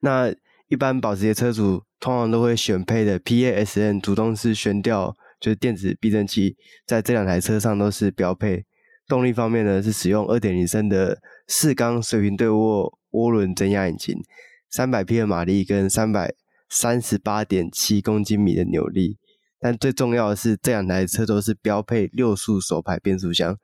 [0.00, 0.32] 那
[0.68, 8.64] 一般保时捷车主通常都会选配的 PASN 主动式悬吊，就是电子避震器，在这两台车上都是标配。
[9.08, 11.18] 动力方面呢，是使用二点零升的。
[11.48, 14.22] 四缸水平对卧涡轮增压引擎，
[14.70, 16.34] 三百匹的马力跟三百
[16.68, 19.16] 三十八点七公斤米的扭力。
[19.58, 23.58] 但最重要的是，这两台车都是标配六速手排变速箱。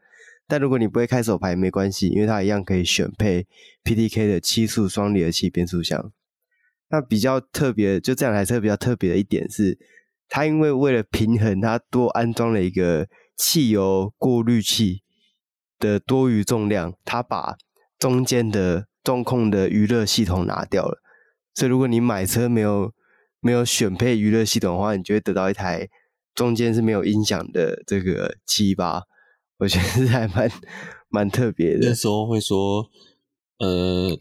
[0.48, 3.46] 但如果你不会开手排，没关系，因为它一样可以选配
[3.84, 6.10] PTK 的七速双离合器变速箱。
[6.88, 9.78] 那比较特别，就这两台车比较特别的一点是，
[10.28, 15.02] 它因为为了平衡，它多安装了一个汽油过滤器
[15.78, 17.56] 的多余重量，它把
[18.04, 21.00] 中间的中控的娱乐系统拿掉了，
[21.54, 22.92] 所以如果你买车没有
[23.40, 25.88] 没有选配娱乐系统的话，你就会得到一台
[26.34, 29.04] 中间是没有音响的这个七八，
[29.56, 30.50] 我觉得是还蛮
[31.08, 31.88] 蛮特别的。
[31.88, 32.86] 那时候会说，
[33.58, 34.20] 呃，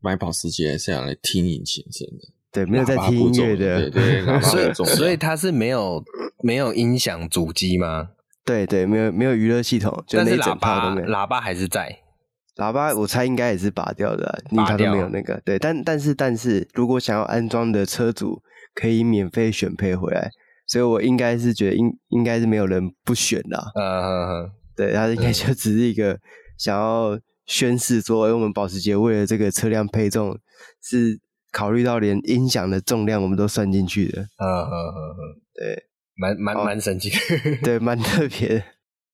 [0.00, 6.02] 买保时捷是要来听引擎声的，对，没有在听音乐的，对对， 所以所以它是没有
[6.42, 8.10] 没有音响主机吗？
[8.44, 11.99] 对对，没有没有娱乐系统，就那一整套都没有，喇叭喇叭还是在。
[12.60, 15.40] 喇叭我猜应该也是拔掉的，啊，因为它都没有那个。
[15.46, 18.42] 对，但但是但是，如果想要安装的车主
[18.74, 20.30] 可以免费选配回来，
[20.66, 23.64] 所以我应该是觉得应应该是没有人不选的，啊。
[23.74, 26.18] 嗯嗯嗯，对，他应该就只是一个
[26.58, 30.38] 想要宣示说，哎，我们保时捷为了这个车辆配重
[30.82, 31.18] 是
[31.50, 34.20] 考虑到连音响的重量我们都算进去的。
[34.20, 35.20] 嗯嗯嗯嗯，
[35.54, 37.10] 对，蛮蛮蛮神奇，
[37.62, 38.62] 对，蛮特别的。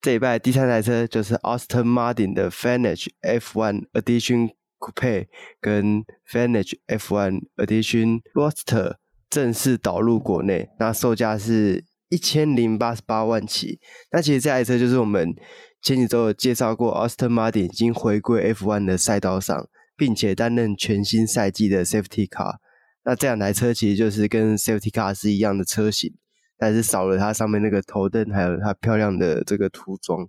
[0.07, 5.27] 这一拜第三台车就是 Aston Martin 的 Vantage F1 Edition Coupe
[5.61, 13.81] 跟 Vantage F1 Edition Roadster 正式导入国内，那售价是一千零八十八万起。
[14.13, 15.35] 那其实这台车就是我们
[15.83, 22.59] 前几周有介绍过，Aston Martin 已经回归 F1 的赛道上，并且担任全新赛季的 Safety Car。
[23.05, 26.15] 那这两台车其实就是跟 Safety Car 是一样的车型。
[26.59, 30.29] 但是少了它上面那个头灯，还有它漂亮的这个涂装。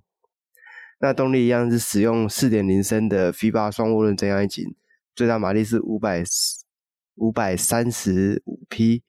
[1.00, 4.76] 那动力一样是使用四点零升的 V8 双涡轮增压引擎，
[5.16, 6.24] 最大马力是五百
[7.16, 9.04] 五百三十五匹。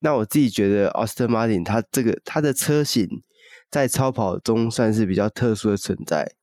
[0.00, 3.22] 那我自己觉得，Aston Martin 它这个它的车型
[3.70, 6.34] 在超跑中算是比较特殊的存在。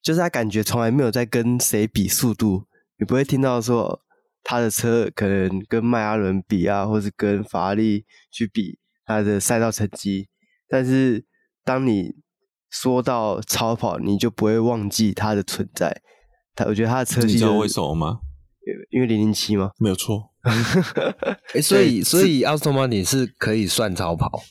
[0.00, 2.66] 就是他感觉从来没有在跟谁比速度，
[2.98, 4.02] 你不会听到说
[4.42, 10.28] 他的车可能跟迈阿伦比啊，或是跟法拉利去比他的赛道成绩。
[10.68, 11.24] 但是
[11.64, 12.14] 当你
[12.70, 16.02] 说到超跑，你就不会忘记它的存在。
[16.54, 18.20] 他我觉得他的车技、就是，你知道为什么吗？
[18.90, 19.70] 因为零零七吗？
[19.78, 20.30] 没有错。
[21.54, 24.42] 欸、所以所以奥斯汀马丁是可以算超跑。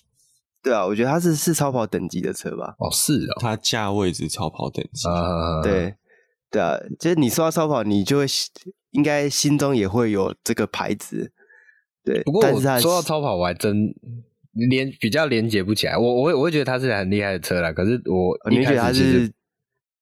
[0.63, 2.75] 对啊，我觉得它是是超跑等级的车吧？
[2.79, 5.07] 哦，是哦，它价位是超跑等级。
[5.07, 5.95] Uh, 对，
[6.49, 8.25] 对啊，其实你说到超跑，你就会
[8.91, 11.31] 应该心中也会有这个牌子。
[12.03, 13.93] 对，不过我说到超跑，我还真
[14.69, 15.97] 连比较连接不起来。
[15.97, 19.31] 我我会我会觉得它是很厉害的车啦，可是我一开始它是。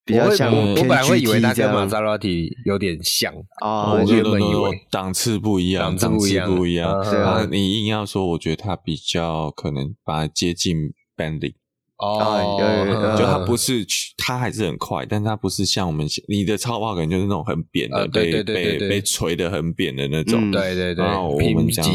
[0.08, 7.02] 比较像我，我本来会以为它跟玛莎拉蒂有点像啊，我原本以为档次不一样，档次不一样。
[7.02, 11.56] 对啊，你硬要说，我觉得它比较可能把它接近 Bentley
[11.98, 13.86] 哦，就它不是，
[14.18, 20.52] 它还是很快，但它不是像我们你的超跑可能就是那种很扁的，被被被锤的很扁的那种。
[20.52, 21.86] 对对对，然后我们讲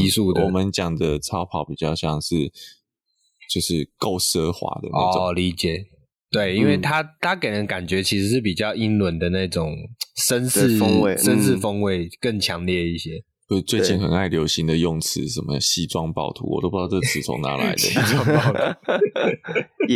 [0.44, 2.50] 我们讲的超跑比较像是
[3.50, 5.84] 就是够奢华的那种，哦理解。
[6.30, 9.76] 对，因为它它给人感觉其实是比较英伦的那种
[10.16, 13.24] 绅士风味，绅士风味更强烈一些。
[13.48, 17.78] 就是最近很爱流行的用词，什么西装暴徒，我都不知道这词从哪来的。
[17.82, 18.58] 西装暴徒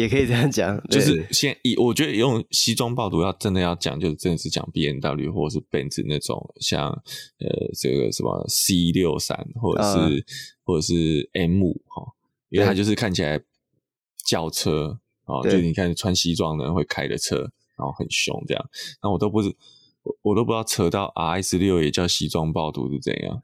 [0.00, 6.90] 也可以这样讲， 就是现以我觉得用西装暴徒要真的要讲，就是真的是讲 B N W 或者是 Benz 那种，像
[7.38, 10.24] 呃这个什么 C 六三或者是、uh,
[10.64, 12.12] 或者是 M 五哈，
[12.50, 13.40] 因为它就是看起来
[14.26, 15.00] 轿车。
[15.26, 17.38] 啊，就是你看穿西装的人会开的车，
[17.78, 18.62] 然后很凶这样，
[19.02, 19.48] 那我都不是，
[20.04, 23.40] 我我都不知道扯到 RS 六也叫西装暴徒是怎样。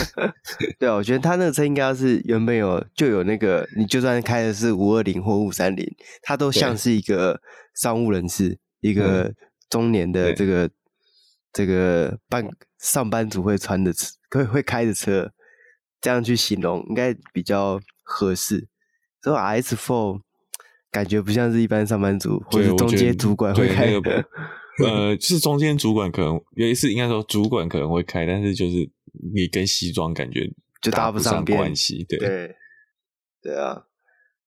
[0.78, 5.84] 对啊，我觉得他那个车应该要是原本有就有那个，你就算开的是五二零或五三零，
[6.22, 7.40] 它都像是一个
[7.74, 9.34] 商务人士，一个
[9.68, 10.70] 中年的这个
[11.52, 12.48] 这个办
[12.78, 15.32] 上班族会穿的车，会会开的车，
[16.00, 18.68] 这样去形容应该比较合适。
[19.22, 20.20] 所以 RS Four。
[20.90, 24.24] 感觉不像是一般上班族或者中间主管会开的，
[24.86, 28.90] 呃，就是中间主管可能有一次应该说主管可能会开，但是就是
[29.34, 32.56] 你跟西装感觉就搭不上关系，对对
[33.42, 33.84] 对啊，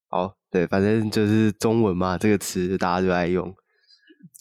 [0.10, 3.54] 好对，反正就是中文嘛，这个词大家就爱用，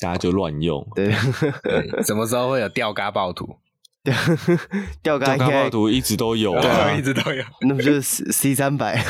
[0.01, 1.07] 大家就乱用，对，
[1.63, 3.59] 对，什么时候会有吊嘎暴徒？
[5.03, 9.05] 吊嘎暴徒一直都有啊，对，一直都有，那不就是 C 三百？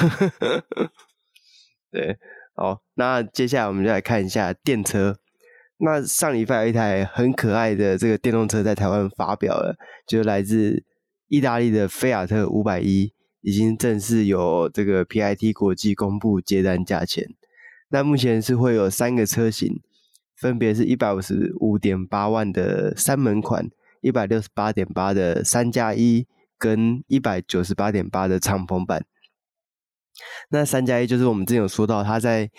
[1.90, 2.18] 对。
[2.56, 5.16] 好，那接下来我们就来看一下电车。
[5.82, 10.84] 那上礼拜有一台很可爱的这个电动车在台湾发表了，就来自
[11.28, 17.26] 意大利的菲亚特五百一，已经正式有这个 PIT 国际公布接单价钱。
[17.88, 19.80] 那目前是会有三个车型，
[20.36, 23.70] 分别是一百五十五点八万的三门款，
[24.02, 26.26] 一百六十八点八的三加一，
[26.58, 29.06] 跟一百九十八点八的敞篷版。
[30.50, 32.50] 那三加一就是我们之前有说到，它在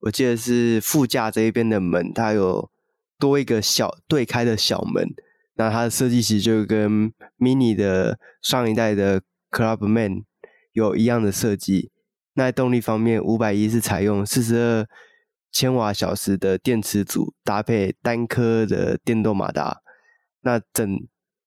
[0.00, 2.70] 我记得是副驾这一边的门，它有
[3.18, 5.08] 多一个小对开的小门。
[5.56, 10.24] 那它的设计其实就跟 Mini 的上一代的 Clubman
[10.72, 11.90] 有一样的设计。
[12.34, 14.86] 那动力方面，五百一是采用四十二
[15.50, 19.80] 千瓦小时的电池组，搭配单颗的电动马达。
[20.42, 21.00] 那整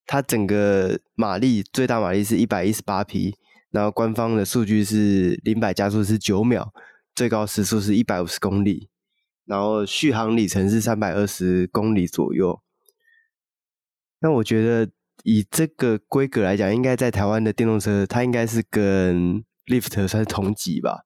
[0.07, 3.35] 它整个马力最大马力是一百一十八匹。
[3.69, 6.73] 然后官方的数据是零百加速是九秒，
[7.15, 8.89] 最高时速是一百五十公里，
[9.45, 12.61] 然后续航里程是三百二十公里左右。
[14.21, 14.91] 那我觉得
[15.23, 20.99] 以这个规格来讲，应该在台湾的电动车，它应该是跟 Lift 算是同级吧，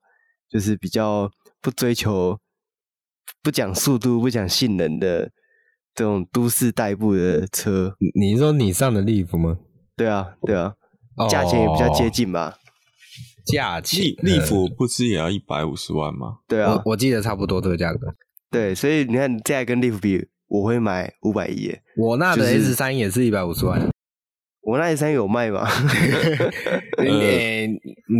[0.49, 2.39] 就是比较不追求、
[3.41, 5.31] 不讲速度、不讲性能的
[5.93, 7.95] 这种都市代步的车。
[8.15, 9.59] 你说你上的 Lift 吗？
[9.95, 10.75] 对啊，对啊。
[11.29, 12.57] 价钱也比较接近吧？
[13.45, 16.37] 价钱，利福不是也要一百五十万吗？
[16.47, 18.15] 对啊我，我记得差不多这个价格。
[18.49, 21.75] 对，所以你看，这台跟利福比，我会买五百一。
[21.97, 23.89] 我那的 S 三也是一百五十万。
[24.61, 25.67] 我那 S 三有卖吗？
[26.97, 27.67] 呃，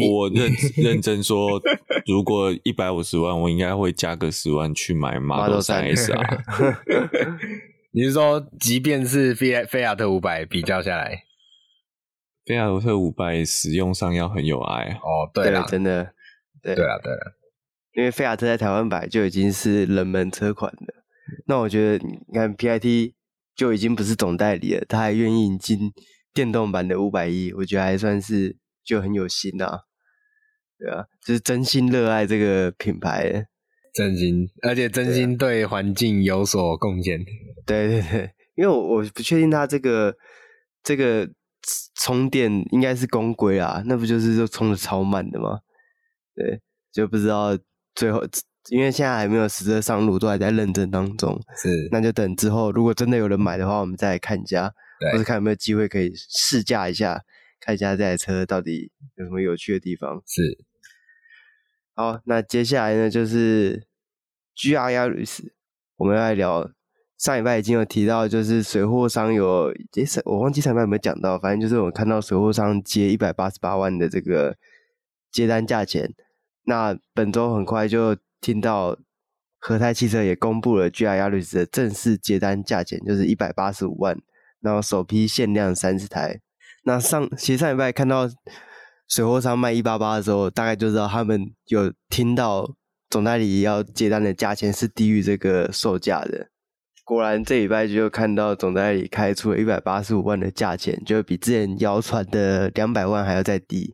[0.09, 1.61] 我认认真说，
[2.05, 6.21] 如果一百五十万，我应该会加个十万去买 Model 三 S 啊。
[7.95, 11.23] 你是说，即便是菲菲亚特五百比较下来？
[12.45, 16.13] 菲亚特五百使用上要很有爱哦，对了，真的，
[16.61, 17.19] 对，对啊，对啊，
[17.93, 21.03] 因为菲亚特在台湾版就已经是冷门车款了。
[21.47, 23.13] 那我觉得，你看 PIT
[23.55, 25.91] 就已经不是总代理了，他还愿意引进
[26.33, 29.81] 电动版的五百一，我觉得还算是就很有心啊。
[30.77, 33.47] 对啊，就是真心热爱这个品牌。
[33.93, 37.23] 真心，而且真心对环境有所贡献。
[37.65, 40.15] 对对对，因为我我不确定它这个
[40.83, 41.29] 这个
[41.95, 45.59] 充电应该是公规啊，那不就是就充的超慢的吗？
[46.35, 46.61] 对，
[46.91, 47.57] 就不知道
[47.95, 48.23] 最后，
[48.69, 51.39] 因为现在还没有实车上路，都还在认证当中。
[51.55, 54.73] 是，那就等之后，如果真的有人买的话，我们再来看一下，
[55.11, 57.21] 或者看有没有机会可以试驾一下，
[57.59, 60.21] 看一下这台车到底有什么有趣的地方。
[60.25, 60.57] 是。
[61.95, 63.85] 好，那接下来呢，就是
[64.55, 65.51] GR Yaris，
[65.97, 66.71] 我们要来聊。
[67.23, 74.57] 上礼拜已经有提到，就是水货商有，诶，我忘记上礼拜有没有讲到，反正就是我看到水货商接一百八十八万的这个
[75.31, 76.13] 接单价钱。
[76.65, 78.97] 那本周很快就听到
[79.57, 84.19] 和泰汽车也公布了 GR a r i s 的正式接单价钱，就是一百八十五万，
[84.59, 86.41] 然后首批限量三十台。
[86.83, 88.27] 那上其实上礼拜看到
[89.07, 92.75] 水货商卖一八八的时候，大概就知道他们有听到
[93.09, 96.49] 总代理要接单的价钱是低于这个售价的。
[97.03, 103.93] 果然，这礼拜就看到总代理开出了一百八十五万的价钱，就比之前谣传的两百万还要再低。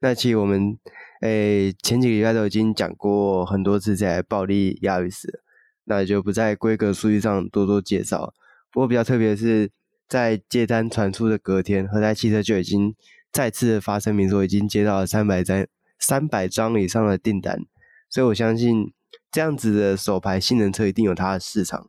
[0.00, 0.78] 那其实我们
[1.22, 5.42] 诶、前几个礼拜都已经讲过很多次这台暴力亚瑞斯，
[5.84, 8.34] 那就不在规格数据上多多介绍。
[8.70, 9.70] 不过比较特别的是，
[10.06, 12.94] 在接单传出的隔天，和泰汽车就已经
[13.32, 15.66] 再次发声明说，已经接到了三百张
[15.98, 17.60] 三百张以上的订单。
[18.08, 18.92] 所以我相信，
[19.32, 21.88] 这样子的手排性能车一定有它的市场。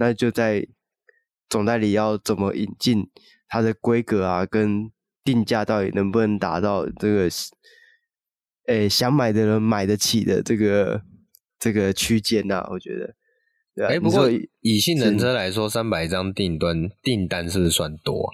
[0.00, 0.66] 那就在
[1.46, 3.06] 总代理要怎么引进
[3.46, 4.90] 它的规格啊，跟
[5.22, 7.28] 定价到底能不能达到这个，
[8.66, 11.02] 诶、欸，想买的人买得起的这个
[11.58, 12.66] 这个区间呐？
[12.70, 13.14] 我觉得，
[13.74, 13.88] 对啊。
[13.88, 14.30] 哎、欸，不过
[14.62, 18.32] 以性能车来说，三百张订单订单是不是算多啊？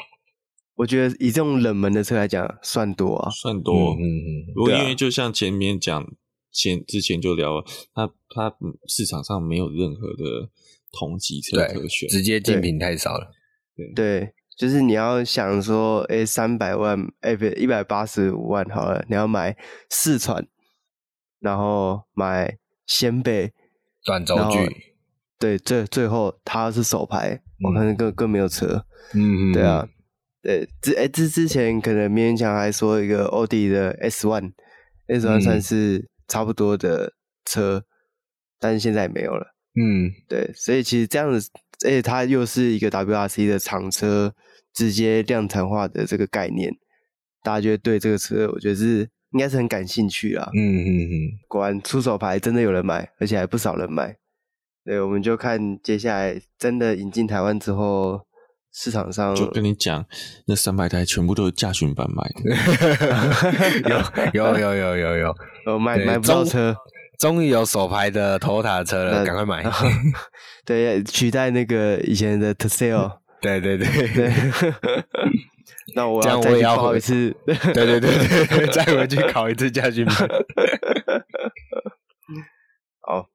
[0.77, 3.75] 我觉得以这种冷门的车来讲，算多啊，算多。
[3.75, 4.55] 嗯嗯。
[4.55, 6.07] 不过因为就像前面讲，
[6.53, 8.57] 前之前就聊了，它它
[8.87, 10.49] 市场上没有任何的。
[10.99, 13.31] 同级车可选，直接竞品太少了。
[13.77, 19.55] 对，对，就是你要想说，哎、欸，三百万，哎、欸，不，一百八十五万好了，你要买
[19.91, 20.47] 四传，
[21.41, 23.53] 然后买先辈
[24.05, 24.95] 短轴距，
[25.39, 28.87] 对，最最后他是首排，嗯、我看更更没有车。
[29.13, 29.87] 嗯嗯，对啊，
[30.43, 37.13] 对，之哎之之前可能勉强还说一个奥迪的 S One，S One 算是差不多的
[37.45, 37.85] 车，嗯、
[38.59, 39.56] 但是现在没有了。
[39.79, 41.51] 嗯，对，所以其实这样子，
[41.85, 44.35] 而且它又是一个 WRC 的厂车，
[44.73, 46.73] 直接量产化的这个概念，
[47.43, 50.51] 大家觉得对这个车，我觉得是应该是很感兴趣啦。
[50.55, 51.13] 嗯嗯嗯，
[51.47, 54.17] 果然出手牌真的有人买，而且还不少人买。
[54.85, 58.21] 对，我们就看接下来真的引进台湾之后，
[58.73, 60.07] 市场上就跟你讲，
[60.47, 62.55] 那三百台全部都是驾训班买的，
[64.33, 66.75] 有有有有有有，有买买不到车。
[67.19, 69.65] 终于有手牌的 Toyota 车了，赶快买！
[70.65, 73.19] 对，取代那个以前的 Tercel。
[73.41, 74.33] 对对对对。
[75.95, 77.35] 那我要再去考一次。
[77.47, 80.17] 对对对对，再回去考一次驾训班。
[83.01, 83.29] 好，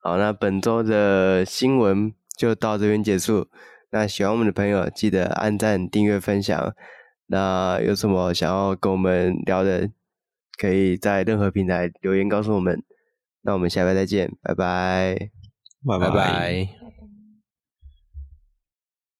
[0.00, 3.48] 好，那本周的新闻就到这边结束。
[3.90, 6.74] 那喜欢我们的朋友，记得按赞、订阅、分享。
[7.26, 9.88] 那有什么想要跟我们聊的，
[10.58, 12.82] 可以在任何平台留言告诉我们。
[13.42, 15.30] 那我们下回再见，拜拜，
[15.86, 16.81] 拜拜。